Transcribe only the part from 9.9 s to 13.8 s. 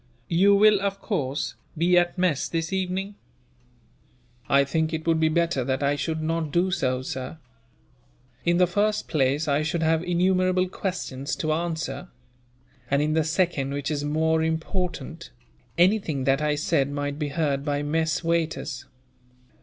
innumerable questions to answer; and in the second,